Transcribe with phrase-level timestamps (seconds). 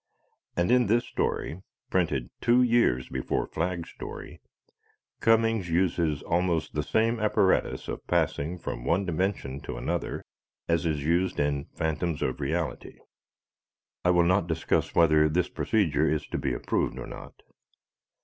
[0.57, 4.41] And in this story printed two years before Flagg's story
[5.19, 10.23] Cummings uses almost the same apparatus of passing from one dimension to another
[10.67, 12.97] as is used in "Phantoms of Reality."
[14.03, 17.39] I will not discuss whether this procedure is to be approved or not.